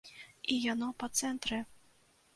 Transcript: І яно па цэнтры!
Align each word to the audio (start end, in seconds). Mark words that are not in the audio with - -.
І 0.55 0.57
яно 0.63 0.89
па 1.03 1.11
цэнтры! 1.21 1.63